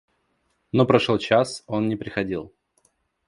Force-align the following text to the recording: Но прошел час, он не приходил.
Но 0.71 0.87
прошел 0.87 1.19
час, 1.19 1.63
он 1.67 1.87
не 1.87 1.95
приходил. 1.95 2.51